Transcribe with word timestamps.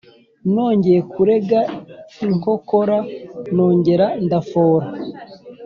Nongeye 0.53 0.99
kurega 1.13 1.59
inkokora 2.25 2.97
nongera 3.55 4.07
ndafora 4.25 4.87